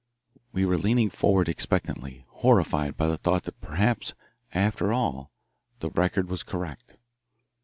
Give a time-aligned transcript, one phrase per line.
[0.51, 4.15] We were leaning forward expectantly, horrified by the thought that perhaps,
[4.51, 5.29] after all,
[5.79, 6.95] the Record was correct.